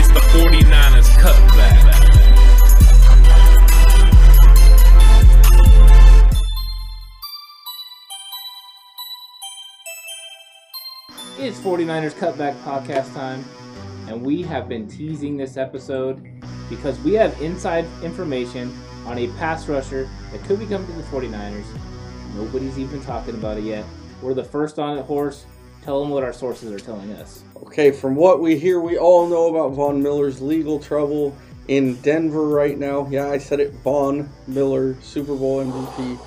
It's 0.00 0.06
the 0.06 0.20
49ers 0.20 1.08
cutback. 1.18 1.74
It's 11.40 11.58
49ers 11.58 12.12
Cutback 12.12 12.54
Podcast 12.62 13.12
time, 13.12 13.44
and 14.06 14.24
we 14.24 14.42
have 14.42 14.68
been 14.68 14.86
teasing 14.86 15.36
this 15.36 15.56
episode 15.56 16.24
because 16.70 16.96
we 17.00 17.14
have 17.14 17.42
inside 17.42 17.84
information 18.04 18.72
on 19.04 19.18
a 19.18 19.26
pass 19.30 19.66
rusher 19.66 20.08
that 20.30 20.44
could 20.44 20.60
be 20.60 20.66
coming 20.66 20.86
to 20.86 20.92
the 20.92 21.02
49ers. 21.02 21.66
Nobody's 22.36 22.78
even 22.78 23.00
talking 23.00 23.34
about 23.34 23.58
it 23.58 23.64
yet. 23.64 23.84
We're 24.22 24.34
the 24.34 24.44
first 24.44 24.78
on 24.78 24.96
it 24.96 25.04
horse. 25.04 25.44
Tell 25.82 26.00
them 26.00 26.10
what 26.10 26.22
our 26.22 26.32
sources 26.32 26.72
are 26.72 26.78
telling 26.78 27.12
us. 27.12 27.44
Okay, 27.56 27.90
from 27.90 28.14
what 28.14 28.40
we 28.40 28.58
hear, 28.58 28.80
we 28.80 28.98
all 28.98 29.26
know 29.28 29.48
about 29.48 29.74
Von 29.74 30.02
Miller's 30.02 30.40
legal 30.40 30.78
trouble 30.78 31.36
in 31.68 31.94
Denver 31.96 32.48
right 32.48 32.78
now. 32.78 33.06
Yeah, 33.10 33.28
I 33.28 33.38
said 33.38 33.60
it. 33.60 33.72
Von 33.84 34.28
Miller, 34.46 34.96
Super 35.00 35.34
Bowl 35.34 35.64
MVP. 35.64 36.18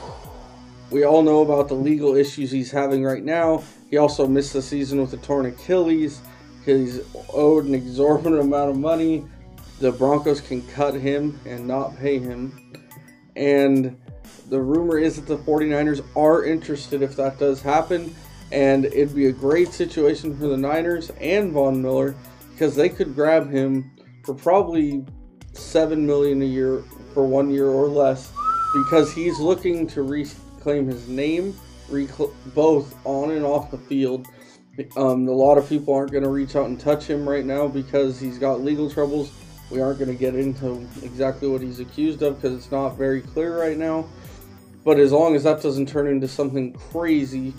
We 0.91 1.03
all 1.03 1.23
know 1.23 1.41
about 1.41 1.67
the 1.67 1.73
legal 1.73 2.15
issues 2.15 2.51
he's 2.51 2.71
having 2.71 3.03
right 3.03 3.23
now. 3.23 3.63
He 3.89 3.97
also 3.97 4.27
missed 4.27 4.53
the 4.53 4.61
season 4.61 4.99
with 5.01 5.13
a 5.13 5.17
torn 5.17 5.45
Achilles. 5.45 6.21
He's 6.65 7.01
owed 7.33 7.65
an 7.65 7.73
exorbitant 7.73 8.39
amount 8.41 8.71
of 8.71 8.77
money. 8.77 9.25
The 9.79 9.91
Broncos 9.91 10.41
can 10.41 10.61
cut 10.67 10.93
him 10.93 11.39
and 11.45 11.67
not 11.67 11.97
pay 11.97 12.19
him. 12.19 12.73
And 13.35 13.99
the 14.49 14.59
rumor 14.59 14.97
is 14.99 15.15
that 15.15 15.27
the 15.27 15.37
49ers 15.37 16.05
are 16.15 16.45
interested 16.45 17.01
if 17.01 17.15
that 17.15 17.39
does 17.39 17.61
happen. 17.61 18.13
And 18.51 18.85
it'd 18.85 19.15
be 19.15 19.27
a 19.27 19.31
great 19.31 19.69
situation 19.69 20.37
for 20.37 20.47
the 20.47 20.57
Niners 20.57 21.09
and 21.21 21.51
Von 21.51 21.81
Miller 21.81 22.15
because 22.51 22.75
they 22.75 22.89
could 22.89 23.15
grab 23.15 23.49
him 23.49 23.91
for 24.23 24.33
probably 24.33 25.05
seven 25.53 26.05
million 26.05 26.41
a 26.41 26.45
year 26.45 26.83
for 27.13 27.25
one 27.25 27.49
year 27.49 27.67
or 27.67 27.87
less 27.87 28.31
because 28.73 29.13
he's 29.13 29.39
looking 29.39 29.87
to 29.87 30.01
reclaim 30.01 30.87
his 30.87 31.07
name 31.07 31.53
recl- 31.89 32.33
both 32.53 32.95
on 33.05 33.31
and 33.31 33.45
off 33.45 33.69
the 33.71 33.77
field. 33.77 34.27
Um, 34.95 35.27
a 35.27 35.31
lot 35.31 35.57
of 35.57 35.67
people 35.67 35.93
aren't 35.93 36.11
going 36.11 36.23
to 36.23 36.29
reach 36.29 36.55
out 36.55 36.67
and 36.67 36.79
touch 36.79 37.05
him 37.05 37.27
right 37.27 37.45
now 37.45 37.67
because 37.67 38.19
he's 38.19 38.37
got 38.37 38.61
legal 38.61 38.89
troubles. 38.89 39.31
We 39.69 39.81
aren't 39.81 39.99
going 39.99 40.11
to 40.11 40.17
get 40.17 40.35
into 40.35 40.87
exactly 41.03 41.47
what 41.47 41.61
he's 41.61 41.79
accused 41.79 42.21
of 42.21 42.41
because 42.41 42.57
it's 42.57 42.71
not 42.71 42.97
very 42.97 43.21
clear 43.21 43.59
right 43.59 43.77
now. 43.77 44.07
But 44.83 44.99
as 44.99 45.11
long 45.11 45.35
as 45.35 45.43
that 45.43 45.61
doesn't 45.61 45.87
turn 45.87 46.07
into 46.07 46.27
something 46.27 46.73
crazy 46.73 47.53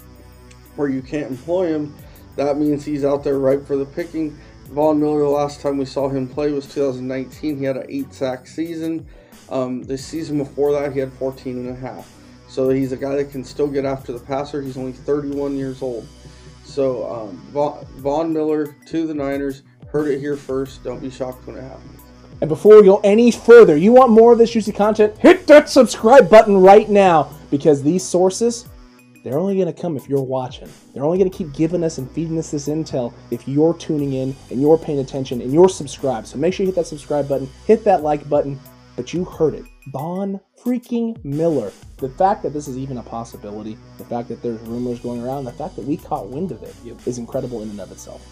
where 0.76 0.88
you 0.88 1.02
can't 1.02 1.30
employ 1.30 1.68
him, 1.68 1.94
that 2.36 2.56
means 2.56 2.84
he's 2.84 3.04
out 3.04 3.22
there 3.24 3.38
ripe 3.38 3.66
for 3.66 3.76
the 3.76 3.84
picking. 3.84 4.38
Von 4.70 4.98
Miller, 4.98 5.20
the 5.20 5.28
last 5.28 5.60
time 5.60 5.76
we 5.76 5.84
saw 5.84 6.08
him 6.08 6.26
play 6.26 6.50
was 6.50 6.66
2019. 6.72 7.58
He 7.58 7.64
had 7.64 7.76
an 7.76 7.86
eight 7.88 8.12
sack 8.12 8.46
season. 8.46 9.06
Um, 9.50 9.82
the 9.82 9.98
season 9.98 10.38
before 10.38 10.72
that, 10.72 10.92
he 10.92 10.98
had 10.98 11.12
14 11.12 11.58
and 11.58 11.68
a 11.68 11.74
half. 11.74 12.10
So 12.48 12.70
he's 12.70 12.92
a 12.92 12.96
guy 12.96 13.16
that 13.16 13.30
can 13.30 13.44
still 13.44 13.68
get 13.68 13.84
after 13.84 14.12
the 14.12 14.18
passer. 14.18 14.62
He's 14.62 14.76
only 14.76 14.92
31 14.92 15.56
years 15.56 15.82
old. 15.82 16.06
So 16.64 17.10
um, 17.10 17.36
Von, 17.50 17.84
Von 17.96 18.32
Miller 18.32 18.76
to 18.86 19.06
the 19.06 19.14
Niners. 19.14 19.62
Heard 19.88 20.08
it 20.08 20.20
here 20.20 20.36
first. 20.36 20.82
Don't 20.84 21.00
be 21.00 21.10
shocked 21.10 21.46
when 21.46 21.56
it 21.56 21.62
happens. 21.62 22.00
And 22.40 22.48
before 22.48 22.76
we 22.76 22.82
go 22.82 23.00
any 23.04 23.30
further, 23.30 23.76
you 23.76 23.92
want 23.92 24.10
more 24.10 24.32
of 24.32 24.38
this 24.38 24.50
juicy 24.50 24.72
content? 24.72 25.16
Hit 25.18 25.46
that 25.46 25.68
subscribe 25.68 26.28
button 26.30 26.56
right 26.56 26.88
now 26.88 27.30
because 27.50 27.82
these 27.82 28.02
sources, 28.02 28.68
they're 29.22 29.38
only 29.38 29.54
going 29.54 29.72
to 29.72 29.80
come 29.80 29.96
if 29.96 30.08
you're 30.08 30.22
watching. 30.22 30.68
They're 30.92 31.04
only 31.04 31.18
going 31.18 31.30
to 31.30 31.36
keep 31.36 31.52
giving 31.52 31.84
us 31.84 31.98
and 31.98 32.10
feeding 32.10 32.38
us 32.38 32.50
this 32.50 32.68
intel 32.68 33.12
if 33.30 33.46
you're 33.46 33.74
tuning 33.74 34.14
in 34.14 34.34
and 34.50 34.60
you're 34.60 34.78
paying 34.78 34.98
attention 34.98 35.40
and 35.40 35.52
you're 35.52 35.68
subscribed. 35.68 36.26
So 36.26 36.38
make 36.38 36.54
sure 36.54 36.64
you 36.64 36.72
hit 36.72 36.76
that 36.76 36.86
subscribe 36.86 37.28
button, 37.28 37.48
hit 37.66 37.84
that 37.84 38.02
like 38.02 38.28
button. 38.28 38.58
But 38.94 39.14
you 39.14 39.24
heard 39.24 39.54
it. 39.54 39.64
Von 39.88 40.38
freaking 40.62 41.22
Miller. 41.24 41.72
The 41.96 42.10
fact 42.10 42.42
that 42.42 42.52
this 42.52 42.68
is 42.68 42.76
even 42.76 42.98
a 42.98 43.02
possibility, 43.02 43.78
the 43.96 44.04
fact 44.04 44.28
that 44.28 44.42
there's 44.42 44.60
rumors 44.60 45.00
going 45.00 45.22
around, 45.24 45.44
the 45.44 45.52
fact 45.52 45.76
that 45.76 45.84
we 45.86 45.96
caught 45.96 46.28
wind 46.28 46.52
of 46.52 46.62
it 46.62 46.74
is 47.06 47.16
incredible 47.16 47.62
in 47.62 47.70
and 47.70 47.80
of 47.80 47.90
itself. 47.90 48.22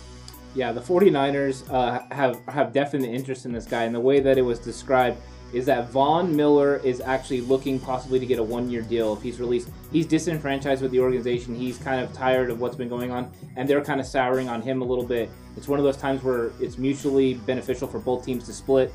Yeah, 0.55 0.73
the 0.73 0.81
49ers 0.81 1.73
uh, 1.73 2.15
have 2.15 2.41
have 2.49 2.73
definite 2.73 3.09
interest 3.09 3.47
in 3.47 3.53
this 3.53 3.67
guy, 3.67 3.85
and 3.85 3.95
the 3.95 4.01
way 4.01 4.19
that 4.21 4.37
it 4.37 4.43
was 4.43 4.59
described 4.59 5.19
is 5.53 5.67
that 5.67 5.91
Von 5.91 6.35
Miller 6.35 6.77
is 6.85 7.01
actually 7.01 7.41
looking 7.41 7.81
possibly 7.81 8.19
to 8.19 8.27
get 8.27 8.39
a 8.39 8.43
one-year 8.43 8.83
deal 8.83 9.13
if 9.15 9.23
he's 9.23 9.41
released. 9.41 9.69
He's 9.91 10.07
disenfranchised 10.07 10.83
with 10.83 10.93
the 10.93 11.01
organization. 11.01 11.55
He's 11.55 11.79
kind 11.79 12.01
of 12.01 12.13
tired 12.13 12.51
of 12.51 12.61
what's 12.61 12.77
been 12.77 12.89
going 12.89 13.11
on, 13.11 13.33
and 13.57 13.69
they're 13.69 13.85
kind 13.85 14.01
of 14.01 14.07
souring 14.07 14.49
on 14.49 14.63
him 14.63 14.83
a 14.83 14.85
little 14.85 15.05
bit. 15.05 15.29
It's 15.57 15.69
one 15.69 15.79
of 15.79 15.85
those 15.85 15.97
times 15.97 16.23
where 16.23 16.53
it's 16.61 16.79
mutually 16.79 17.35
beneficial 17.35 17.89
for 17.89 17.99
both 17.99 18.25
teams 18.25 18.47
to 18.47 18.53
split, 18.53 18.93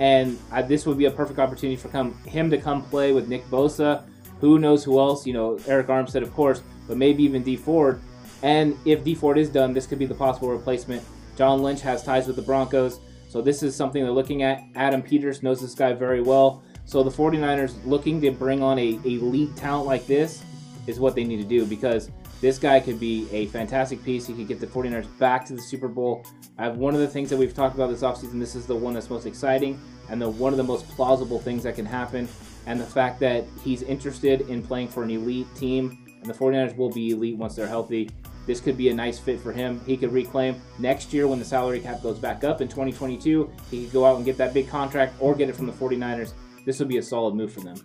and 0.00 0.38
uh, 0.52 0.62
this 0.62 0.86
would 0.86 0.96
be 0.96 1.06
a 1.06 1.10
perfect 1.10 1.38
opportunity 1.38 1.76
for 1.76 1.88
come 1.88 2.14
him 2.24 2.48
to 2.50 2.58
come 2.58 2.82
play 2.84 3.12
with 3.12 3.28
Nick 3.28 3.44
Bosa. 3.50 4.04
Who 4.40 4.58
knows 4.58 4.84
who 4.84 4.98
else? 4.98 5.26
You 5.26 5.32
know, 5.32 5.56
Arik 5.66 5.86
Armstead, 5.86 6.22
of 6.22 6.32
course, 6.32 6.62
but 6.86 6.96
maybe 6.96 7.22
even 7.24 7.42
Dee 7.42 7.56
Ford. 7.56 8.00
And 8.42 8.78
if 8.84 9.02
Dee 9.02 9.16
Ford 9.16 9.36
is 9.36 9.48
done, 9.48 9.72
this 9.72 9.86
could 9.86 9.98
be 9.98 10.06
the 10.06 10.14
possible 10.14 10.48
replacement. 10.48 11.02
John 11.36 11.62
Lynch 11.62 11.80
has 11.82 12.02
ties 12.02 12.26
with 12.26 12.36
the 12.36 12.42
Broncos, 12.42 13.00
so 13.28 13.42
this 13.42 13.62
is 13.62 13.76
something 13.76 14.02
they're 14.02 14.10
looking 14.10 14.42
at. 14.42 14.64
Adam 14.74 15.02
Peters 15.02 15.42
knows 15.42 15.60
this 15.60 15.74
guy 15.74 15.92
very 15.92 16.22
well. 16.22 16.62
So 16.86 17.02
the 17.02 17.10
49ers 17.10 17.74
looking 17.84 18.20
to 18.22 18.30
bring 18.30 18.62
on 18.62 18.78
a 18.78 18.98
elite 19.04 19.54
talent 19.54 19.86
like 19.86 20.06
this 20.06 20.42
is 20.86 20.98
what 20.98 21.14
they 21.14 21.24
need 21.24 21.36
to 21.36 21.46
do 21.46 21.66
because 21.66 22.10
this 22.40 22.58
guy 22.58 22.80
could 22.80 22.98
be 22.98 23.28
a 23.30 23.46
fantastic 23.46 24.02
piece. 24.02 24.26
He 24.26 24.32
could 24.32 24.48
get 24.48 24.60
the 24.60 24.66
49ers 24.66 25.06
back 25.18 25.44
to 25.46 25.54
the 25.54 25.60
Super 25.60 25.88
Bowl. 25.88 26.24
I 26.56 26.64
have 26.64 26.78
one 26.78 26.94
of 26.94 27.00
the 27.00 27.06
things 27.06 27.28
that 27.28 27.36
we've 27.36 27.52
talked 27.52 27.74
about 27.74 27.90
this 27.90 28.00
offseason. 28.00 28.40
This 28.40 28.54
is 28.54 28.64
the 28.64 28.76
one 28.76 28.94
that's 28.94 29.10
most 29.10 29.26
exciting 29.26 29.78
and 30.08 30.22
the 30.22 30.28
one 30.28 30.54
of 30.54 30.56
the 30.56 30.64
most 30.64 30.88
plausible 30.88 31.38
things 31.38 31.62
that 31.64 31.74
can 31.74 31.84
happen. 31.84 32.26
And 32.66 32.80
the 32.80 32.86
fact 32.86 33.20
that 33.20 33.44
he's 33.62 33.82
interested 33.82 34.42
in 34.42 34.62
playing 34.62 34.88
for 34.88 35.02
an 35.02 35.10
elite 35.10 35.46
team 35.54 36.06
and 36.22 36.26
the 36.26 36.34
49ers 36.34 36.76
will 36.76 36.90
be 36.90 37.10
elite 37.10 37.36
once 37.36 37.54
they're 37.54 37.68
healthy. 37.68 38.08
This 38.48 38.62
could 38.62 38.78
be 38.78 38.88
a 38.88 38.94
nice 38.94 39.18
fit 39.18 39.38
for 39.38 39.52
him. 39.52 39.78
He 39.84 39.94
could 39.94 40.10
reclaim 40.10 40.58
next 40.78 41.12
year 41.12 41.28
when 41.28 41.38
the 41.38 41.44
salary 41.44 41.80
cap 41.80 42.02
goes 42.02 42.18
back 42.18 42.44
up 42.44 42.62
in 42.62 42.68
2022. 42.68 43.52
He 43.70 43.84
could 43.84 43.92
go 43.92 44.06
out 44.06 44.16
and 44.16 44.24
get 44.24 44.38
that 44.38 44.54
big 44.54 44.70
contract 44.70 45.14
or 45.20 45.34
get 45.34 45.50
it 45.50 45.54
from 45.54 45.66
the 45.66 45.72
49ers. 45.72 46.32
This 46.64 46.78
would 46.78 46.88
be 46.88 46.96
a 46.96 47.02
solid 47.02 47.34
move 47.34 47.52
for 47.52 47.60
them. 47.60 47.76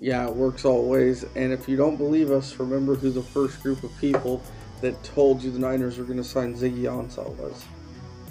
Yeah, 0.00 0.26
it 0.26 0.34
works 0.34 0.64
always. 0.64 1.24
And 1.36 1.52
if 1.52 1.68
you 1.68 1.76
don't 1.76 1.96
believe 1.96 2.30
us, 2.30 2.58
remember 2.58 2.94
who 2.94 3.10
the 3.10 3.22
first 3.22 3.62
group 3.62 3.82
of 3.82 3.94
people 3.98 4.42
that 4.80 5.02
told 5.04 5.42
you 5.42 5.50
the 5.50 5.58
Niners 5.58 5.98
were 5.98 6.04
going 6.04 6.16
to 6.16 6.24
sign 6.24 6.54
Ziggy 6.54 6.84
Ansah 6.84 7.28
was. 7.36 7.66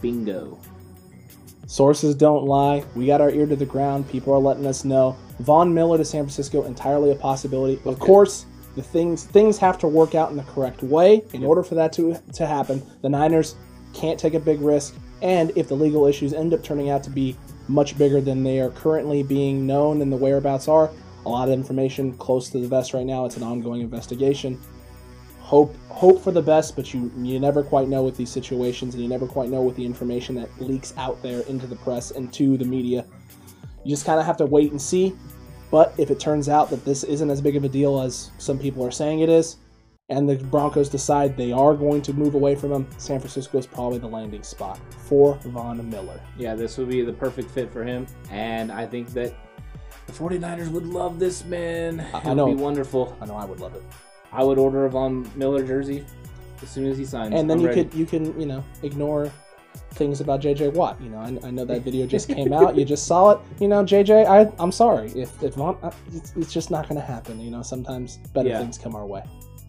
Bingo. 0.02 0.58
Sources 1.68 2.16
don't 2.16 2.46
lie. 2.46 2.84
We 2.96 3.06
got 3.06 3.22
our 3.22 3.30
ear 3.30 3.46
to 3.46 3.56
the 3.56 3.64
ground. 3.64 4.10
People 4.10 4.34
are 4.34 4.40
letting 4.40 4.66
us 4.66 4.84
know. 4.84 5.16
Von 5.42 5.72
Miller 5.72 6.00
to 6.00 6.06
San 6.06 6.24
Francisco, 6.24 6.64
entirely 6.64 7.12
a 7.12 7.16
possibility. 7.16 7.80
Of 7.86 8.00
course, 8.00 8.48
the 8.76 8.82
things 8.82 9.26
things 9.26 9.58
have 9.58 9.78
to 9.80 9.88
work 9.88 10.16
out 10.16 10.32
in 10.32 10.38
the 10.38 10.44
correct 10.44 10.84
way. 10.84 11.24
In 11.34 11.44
order 11.44 11.64
for 11.64 11.76
that 11.76 11.94
to 11.94 12.20
to 12.34 12.48
happen, 12.48 12.82
the 13.02 13.10
Niners 13.10 13.56
can't 13.94 14.20
take 14.20 14.34
a 14.34 14.40
big 14.40 14.62
risk. 14.62 14.96
And 15.22 15.52
if 15.56 15.68
the 15.68 15.76
legal 15.76 16.06
issues 16.06 16.34
end 16.34 16.54
up 16.54 16.64
turning 16.64 16.90
out 16.90 17.04
to 17.04 17.10
be 17.10 17.38
much 17.68 17.98
bigger 17.98 18.20
than 18.20 18.44
they 18.44 18.60
are 18.60 18.72
currently 18.72 19.24
being 19.24 19.66
known 19.66 20.02
and 20.02 20.12
the 20.12 20.18
whereabouts 20.18 20.68
are, 20.68 20.92
a 21.26 21.30
lot 21.30 21.48
of 21.48 21.54
information 21.54 22.14
close 22.18 22.50
to 22.50 22.60
the 22.60 22.68
vest 22.68 22.94
right 22.94 23.06
now. 23.06 23.26
It's 23.26 23.38
an 23.38 23.44
ongoing 23.44 23.82
investigation. 23.82 24.60
Hope 25.40 25.76
hope 25.90 26.22
for 26.22 26.32
the 26.32 26.42
best, 26.42 26.76
but 26.76 26.94
you 26.94 27.12
you 27.18 27.40
never 27.40 27.64
quite 27.64 27.88
know 27.88 28.04
with 28.04 28.18
these 28.18 28.30
situations, 28.30 28.96
and 28.96 29.04
you 29.04 29.10
never 29.10 29.28
quite 29.28 29.50
know 29.50 29.62
with 29.62 29.76
the 29.76 29.86
information 29.86 30.36
that 30.36 30.50
leaks 30.60 30.94
out 30.98 31.22
there 31.22 31.42
into 31.42 31.68
the 31.68 31.76
press 31.78 32.12
and 32.12 32.34
to 32.34 32.58
the 32.58 32.66
media. 32.66 33.06
You 33.84 33.92
just 33.92 34.06
kind 34.06 34.20
of 34.20 34.26
have 34.26 34.38
to 34.38 34.46
wait 34.46 34.72
and 34.72 34.82
see. 34.82 35.16
But 35.74 35.96
if 35.98 36.12
it 36.12 36.20
turns 36.20 36.50
out 36.50 36.70
that 36.70 36.86
this 36.86 37.04
isn't 37.04 37.32
as 37.32 37.42
big 37.42 37.56
of 37.56 37.64
a 37.64 37.68
deal 37.68 38.00
as 38.00 38.30
some 38.38 38.60
people 38.60 38.86
are 38.86 38.92
saying 38.92 39.22
it 39.22 39.30
is, 39.30 39.56
and 40.10 40.30
the 40.30 40.36
Broncos 40.36 40.88
decide 40.88 41.36
they 41.36 41.52
are 41.52 41.74
going 41.74 42.04
to 42.04 42.14
move 42.14 42.36
away 42.36 42.54
from 42.54 42.72
him, 42.72 42.88
San 43.00 43.20
Francisco 43.20 43.58
is 43.58 43.66
probably 43.66 43.98
the 43.98 44.06
landing 44.06 44.44
spot 44.44 44.80
for 45.08 45.34
Von 45.46 45.90
Miller. 45.90 46.22
Yeah, 46.38 46.54
this 46.54 46.78
would 46.78 46.90
be 46.90 47.02
the 47.02 47.12
perfect 47.12 47.50
fit 47.50 47.74
for 47.74 47.84
him. 47.84 48.06
And 48.30 48.72
I 48.72 48.86
think 48.86 49.08
that 49.14 49.34
the 50.06 50.14
49ers 50.14 50.70
would 50.70 50.86
love 50.86 51.18
this 51.18 51.44
man. 51.44 52.02
I- 52.14 52.20
It 52.20 52.26
would 52.26 52.38
know. 52.38 52.46
be 52.46 52.54
wonderful. 52.54 53.18
I 53.20 53.26
know 53.26 53.36
I 53.36 53.46
would 53.46 53.60
love 53.60 53.74
it. 53.74 53.82
I 54.32 54.44
would 54.44 54.60
order 54.60 54.86
a 54.86 54.92
Von 54.92 55.28
Miller 55.36 55.66
jersey 55.66 56.06
as 56.62 56.70
soon 56.70 56.86
as 56.86 57.00
he 57.00 57.06
signs. 57.06 57.34
And 57.34 57.50
then 57.50 57.58
I'm 57.58 57.62
you 57.64 57.70
ready. 57.70 57.84
could 57.86 57.94
you 57.96 58.06
can 58.06 58.40
you 58.40 58.46
know 58.46 58.64
ignore 58.84 59.32
things 59.92 60.22
about 60.22 60.42
JJ 60.42 60.74
Watt. 60.74 61.00
You 61.02 61.10
know, 61.10 61.20
I, 61.20 61.48
I 61.48 61.52
know 61.52 61.66
that 61.66 61.82
video 61.90 62.06
just 62.06 62.28
came 62.28 62.54
out. 62.54 62.76
You 62.76 62.86
just 62.86 63.06
saw 63.08 63.32
it. 63.32 63.40
You 63.60 63.68
know, 63.68 63.84
JJ, 63.84 64.26
I 64.26 64.52
I'm 64.62 64.72
sorry 64.72 65.12
if 65.12 65.42
if 65.44 65.58
uh, 65.58 65.74
it's, 66.14 66.34
it's 66.36 66.54
just 66.54 66.72
not 66.72 66.88
going 66.90 67.00
to 67.00 67.06
happen. 67.06 67.40
You 67.40 67.52
know, 67.52 67.62
sometimes 67.62 68.18
better 68.34 68.50
Yeah. 68.50 68.60
things 68.60 68.78
come 68.78 68.96
our 68.96 69.06
way. 69.06 69.24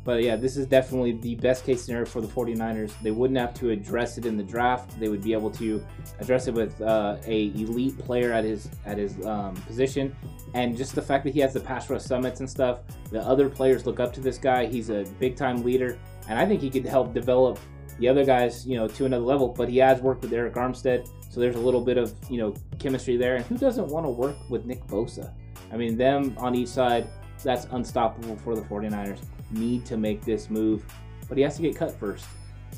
But 0.04 0.22
yeah, 0.22 0.36
this 0.36 0.58
is 0.58 0.66
definitely 0.66 1.12
the 1.12 1.34
best 1.36 1.64
case 1.64 1.82
scenario 1.82 2.04
for 2.04 2.20
the 2.20 2.28
49ers. 2.28 2.92
They 3.02 3.10
wouldn't 3.10 3.38
have 3.38 3.54
to 3.54 3.70
address 3.70 4.18
it 4.18 4.26
in 4.26 4.36
the 4.36 4.42
draft. 4.42 5.00
They 5.00 5.08
would 5.08 5.22
be 5.22 5.32
able 5.32 5.50
to 5.52 5.82
address 6.20 6.46
it 6.46 6.52
with 6.52 6.78
uh, 6.82 7.16
a 7.26 7.46
elite 7.54 7.96
player 7.98 8.30
at 8.30 8.44
his 8.44 8.68
at 8.84 8.98
his 8.98 9.24
um, 9.24 9.54
position, 9.66 10.14
and 10.52 10.76
just 10.76 10.94
the 10.94 11.00
fact 11.00 11.24
that 11.24 11.32
he 11.32 11.40
has 11.40 11.54
the 11.54 11.60
pass 11.60 11.88
rush 11.88 12.02
summits 12.02 12.40
and 12.40 12.50
stuff. 12.50 12.80
The 13.10 13.20
other 13.20 13.48
players 13.48 13.86
look 13.86 13.98
up 13.98 14.12
to 14.12 14.20
this 14.20 14.36
guy. 14.36 14.66
He's 14.66 14.90
a 14.90 15.04
big 15.18 15.36
time 15.36 15.62
leader, 15.64 15.98
and 16.28 16.38
I 16.38 16.44
think 16.44 16.60
he 16.60 16.68
could 16.68 16.84
help 16.84 17.14
develop 17.14 17.58
The 17.98 18.08
other 18.08 18.24
guy's, 18.24 18.66
you 18.66 18.76
know, 18.76 18.88
to 18.88 19.04
another 19.04 19.24
level, 19.24 19.48
but 19.48 19.68
he 19.68 19.78
has 19.78 20.00
worked 20.00 20.22
with 20.22 20.32
Arik 20.32 20.54
Armstead, 20.54 21.08
so 21.30 21.40
there's 21.40 21.56
a 21.56 21.60
little 21.60 21.80
bit 21.80 21.96
of, 21.96 22.12
you 22.28 22.38
know, 22.38 22.54
chemistry 22.78 23.16
there. 23.16 23.36
And 23.36 23.44
who 23.46 23.56
doesn't 23.56 23.86
want 23.88 24.04
to 24.06 24.10
work 24.10 24.36
with 24.48 24.64
Nick 24.66 24.84
Bosa? 24.86 25.32
I 25.72 25.76
mean, 25.76 25.96
them 25.96 26.34
on 26.38 26.54
each 26.54 26.68
side, 26.68 27.08
that's 27.42 27.66
unstoppable 27.72 28.36
for 28.36 28.54
the 28.56 28.62
49ers. 28.62 29.20
Need 29.50 29.84
to 29.86 29.96
make 29.96 30.24
this 30.24 30.50
move, 30.50 30.84
but 31.28 31.36
he 31.36 31.42
has 31.44 31.56
to 31.56 31.62
get 31.62 31.76
cut 31.76 31.92
first. 31.98 32.26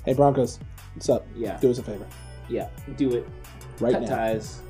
Hey 0.05 0.13
Broncos, 0.13 0.59
what's 0.95 1.09
up? 1.09 1.27
Yeah, 1.35 1.57
Do 1.59 1.71
us 1.71 1.79
a 1.79 1.83
favor. 1.83 2.07
yeah, 2.49 2.69
do 2.97 3.15
it. 3.15 3.27
Right 3.81 3.93
cut 3.95 4.03
now. 4.03 4.09
ties. 4.17 4.61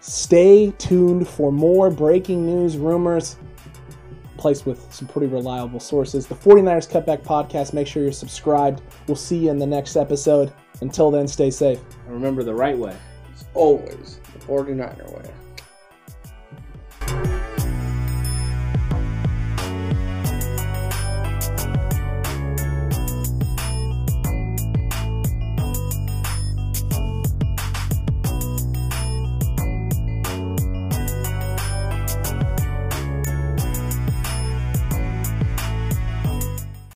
Stay 0.00 0.72
tuned 0.78 1.26
for 1.26 1.50
more 1.50 1.90
breaking 1.90 2.44
news, 2.46 2.76
rumors, 2.76 3.36
placed 4.36 4.66
with 4.66 4.92
some 4.92 5.08
pretty 5.08 5.26
reliable 5.26 5.80
sources. 5.80 6.26
The 6.26 6.34
49ers 6.34 6.90
Cutback 6.90 7.22
Podcast. 7.22 7.72
Make 7.72 7.86
sure 7.86 8.02
you're 8.02 8.12
subscribed. 8.12 8.82
We'll 9.06 9.16
see 9.16 9.38
you 9.38 9.50
in 9.50 9.58
the 9.58 9.66
next 9.66 9.96
episode. 9.96 10.52
Until 10.80 11.10
then, 11.10 11.26
stay 11.26 11.50
safe. 11.50 11.80
And 12.06 12.14
remember 12.14 12.42
the 12.42 12.54
right 12.54 12.76
way. 12.76 12.96
It's 13.32 13.44
always 13.54 14.20
the 14.32 14.38
49er 14.40 15.12
way. 15.12 15.30